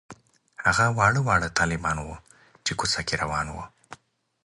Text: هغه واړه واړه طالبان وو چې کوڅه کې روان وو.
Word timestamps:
هغه 0.65 0.85
واړه 0.97 1.21
واړه 1.27 1.49
طالبان 1.59 1.97
وو 2.05 2.15
چې 2.65 2.71
کوڅه 2.79 3.01
کې 3.07 3.15
روان 3.23 3.47
وو. 3.53 3.63